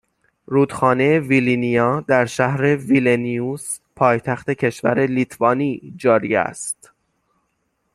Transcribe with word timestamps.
رودخانه 0.45 1.19
ویلینیا 1.19 1.99
در 2.07 2.25
شهر 2.25 2.61
ویلنیوس 2.77 3.79
پایتخت 3.95 4.49
کشور 4.51 4.99
لیتوانی 5.05 5.93
جاری 5.97 6.35
است 6.35 6.91